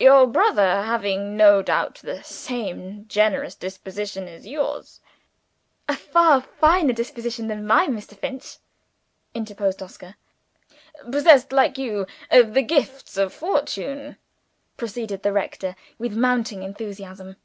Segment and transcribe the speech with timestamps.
[0.00, 5.00] Your brother, having no doubt the same generous disposition as yours"
[5.88, 8.16] "A far finer disposition than mine, Mr.
[8.18, 8.56] Finch,"
[9.34, 10.16] interposed Oscar.
[11.12, 14.16] "Possessed, like you, of the gifts of fortune,"
[14.76, 17.36] proceeded the rector, with mounting enthusiasm.